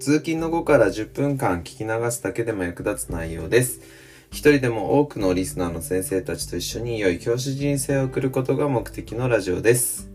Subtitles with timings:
[0.00, 3.82] 通勤の後から10分間聞き流すだけでも役立つ内容です。
[4.30, 10.08] 一人でも多くのリスナーの先生たちと一緒に良い教師人生を送ることが目的のラジオです。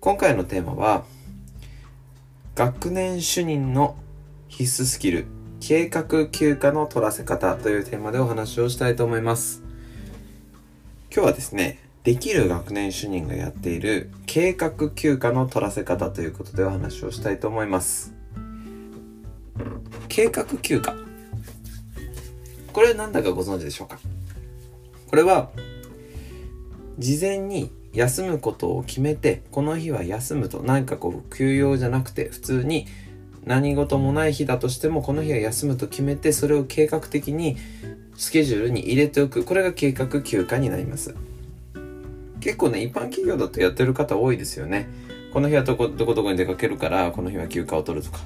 [0.00, 1.04] 今回のテーマは、
[2.54, 3.96] 学年主任の
[4.48, 5.24] 必須スキル、
[5.60, 9.62] 計画休暇の取らせ方というテーマでお話をしたいと思います。
[11.10, 18.23] 今日はですね、できる学年主任がやっている計画休暇の取らせ方ということでお話をしたいと思います。
[20.14, 20.94] 計画休暇。
[22.72, 23.98] これなんだかご存知でしょうか？
[25.08, 25.50] これは、
[26.98, 32.86] 事前に休むことを決めて、この日は休むと、何かこう、休養じゃなくて、普通に
[33.44, 37.56] 何事もない日だとしても、この日は休むと決めて、それを計画的に
[38.16, 39.42] スケジュールに入れておく。
[39.42, 41.16] これが計画休暇になります。
[42.38, 44.88] 結構ね、一般企業だとやってる方多いですよね。
[45.32, 48.20] この日はどこ、どこどこに出かけるから、この日は休暇を取るとか。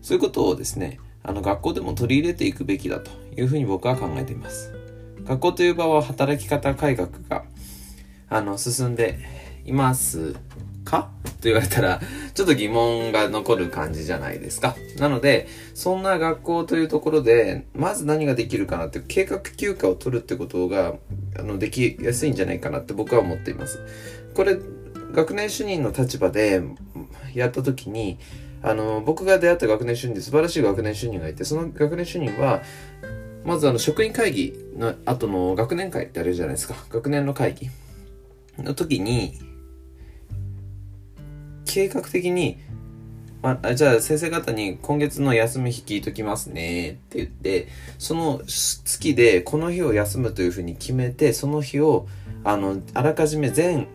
[0.00, 4.72] そういうことをですね、あの学校でも取り入れていくべきだというふうに僕は考えています。
[5.24, 7.44] 学校という場は働き方改革が
[8.30, 9.18] あの進んで
[9.66, 10.34] います
[10.84, 11.10] か？
[11.24, 12.00] と言われたら
[12.32, 14.74] ちょっと疑問が残る感じじゃないですか。
[14.98, 20.94] なので、そんな学校というところで、まず何ができるかなって計画休暇を取るってことが
[21.38, 23.80] あのできやすいんじゃないかなって僕は思っています。
[24.34, 24.58] これ、
[25.12, 26.62] 学年主任の立場で
[27.34, 28.18] やった時に、
[28.62, 32.62] あの、僕が出会った学年主任で素晴らしい学年主任がいて、その学年主任は、
[33.44, 36.74] まずあの、職員会議の後の学年会ってあるじゃないですか。
[36.90, 37.70] 学年の会議
[38.58, 39.38] の時に、
[41.64, 42.58] 計画的に、
[43.42, 47.68] まあ、じゃあ先生方に今月の休み日聞いときますねって言って、
[47.98, 52.08] その月でこの日を休むというふうに決めて、その日を、
[52.42, 53.86] あの、あらかじめ全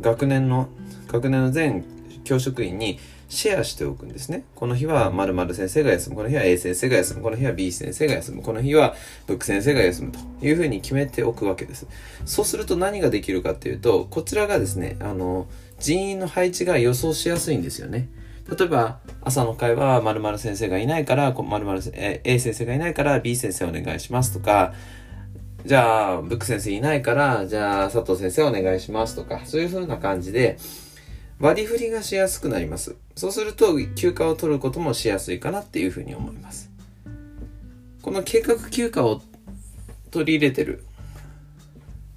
[0.00, 0.68] 学年の、
[1.08, 1.84] 学年の全
[2.24, 4.44] 教職員にシェアしておくんですね。
[4.54, 6.16] この日は〇〇先生が休む。
[6.16, 7.22] この日は A 先生が休む。
[7.22, 8.42] この日は B 先生が休む。
[8.42, 8.94] この日は
[9.26, 11.86] ブック先生が休むというふうに決めておくわけです。
[12.24, 15.46] そうすると何ができるかっていうと、こちらがですね、あの、
[15.78, 18.08] 人員の配置が予想しやすいんですよね。
[18.48, 21.80] 例えば、朝の会は〇〇先生がいないから、〇〇
[22.24, 24.72] A 先生がいないから B 先生お願いしますとか、
[25.66, 30.56] じゃあ、ブック先生いないから、じゃあ、佐藤先生お願いしますとか、そういう風な感じで、
[31.40, 32.96] 割り振りがしやすくなります。
[33.14, 36.70] そうすると、休暇を取ることもしやすいかなっていうふうに思います。
[38.02, 39.22] この計画休暇を
[40.10, 40.84] 取り入れてる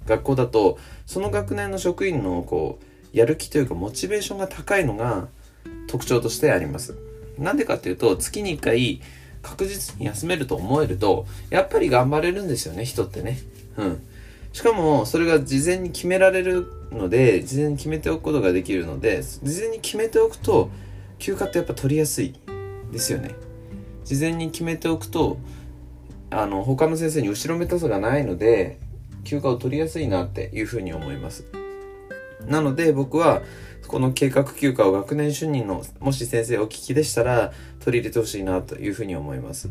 [0.06, 5.28] 学校だと、その学年の職員のこう、やる気というかモチベーションが高いのが
[5.86, 6.96] 特徴としてあります。
[7.38, 9.00] なんでかっていうと、月に1回
[9.42, 13.38] 確実に休めると思えると、やっぱり頑張れるんですよね、人ってね。
[13.76, 14.02] うん。
[14.52, 20.70] しかも、それが事前に決められるので、事前に決めておくことができるので、事前に決めておくと、
[21.18, 22.34] 休暇ってやっぱ取りやすい
[22.92, 23.34] ですよね。
[24.04, 25.38] 事前に決めておくと、
[26.30, 28.78] あの、他の先生に後ろめたさがないので、
[29.24, 31.44] 休暇を取りやすいなっていうふうに思います。
[32.46, 33.42] なので、僕は、
[33.86, 39.68] この計画休暇を学年主任の、もし先生お聞きでしたら、取り入れてほしいなというふうに思います。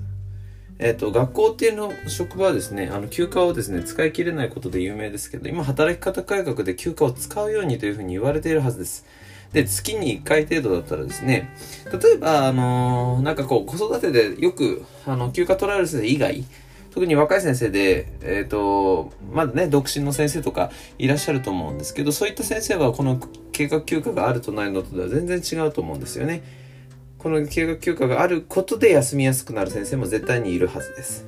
[0.81, 9.05] えっ、と、学校っていうの、職場はですね、あの、休暇をですね、使い切れないことで有名ですけど、今、働き方改革で休暇を使うようにというふうに言われているはずです。
[9.53, 11.51] で、月に1回程度だったらですね、
[12.01, 16.43] 例えば、あのーなんかこう、子育てでよく、あの、休暇取られる先生以外、
[16.89, 23.19] 特に若い先生で、えっ、と、まだね、独身の先生とかいらっしゃると思うんですけど、そういった先生はこの
[23.51, 26.41] 計画休暇があるとないのとでは全然違うと思うんですよね。
[27.21, 31.27] この計画休暇があることで休みやすくなる先生も絶対にいるはずです。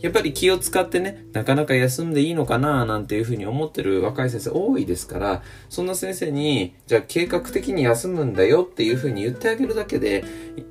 [0.00, 10.22] やっぱり気を使ってね、なかなか休んでいいのかななんていうふうに思ってる若い先生多いですから、そんな先生に、じゃあ計画的に休むんだよっていうふうに言ってあげるだけで、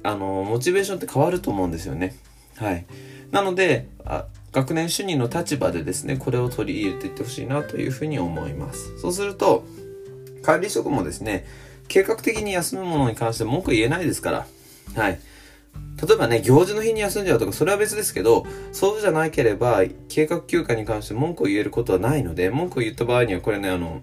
[0.04, 2.16] あの、モチベーションって変わると思うんですよね。
[2.56, 2.86] はい。
[3.32, 8.98] なので、あ学年主任の立場でですね、これを取り入れていってほしいなというふうに思います。
[9.00, 9.66] そうすると、
[10.44, 11.46] 管理職もですね、
[11.88, 14.48] 計画的に休むものに関して文句言えないですから。
[14.96, 15.20] はい。
[16.08, 24.02] 例えばね、行事の日に休んじゃうとか、それは別ですけど、そうじゃなければ、計画休暇に関して文句を言えることはないので、文句を言った場合には、これね、あの、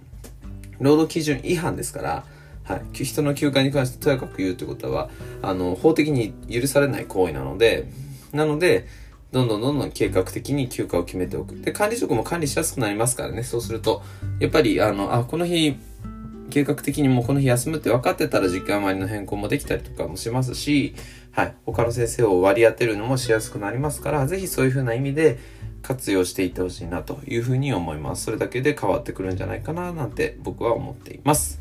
[0.81, 2.25] 労働基準違反ですから、
[2.65, 3.05] はい。
[3.05, 5.11] 人の休暇に関してとやかく言うということは、
[5.43, 7.89] あの、法的に許されない行為なので、
[8.33, 8.87] なので、
[9.33, 11.57] どんどんどんどん計画的に休暇を決めておく。
[11.61, 13.43] で、管理職も管理しやすくなりますからね。
[13.43, 14.03] そうすると、
[14.41, 15.77] やっぱり、あの、あ、この日、
[16.53, 20.95] 計画的にもうこの日休むって分かってたら時間割の変更もできたりとかもしますし、
[21.31, 21.55] はい。
[21.65, 25.39] 他の先生を割り当てるのもしやすくなりますから、ぜひそういう風な意味で
[25.81, 28.25] 活用していってほしいなという風に思います。
[28.25, 31.59] それだけで変わってくるんじゃないかななんて僕は思っています。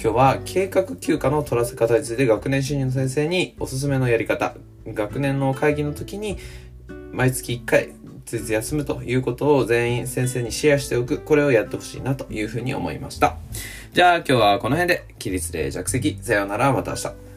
[0.00, 4.54] 今日は計画休暇の取らせ方について学年主任の先生におすすめのやり方、
[4.86, 6.38] 学年の会議の時に
[7.10, 7.90] 毎月1回
[8.24, 11.18] ついつ休むということを全員先生にシェアしておく。
[11.18, 13.38] これをやってほしいなというふうに思いました。
[13.92, 16.18] じゃあ今日はこの辺で起立で着席。
[16.20, 17.27] さようなら、また明日。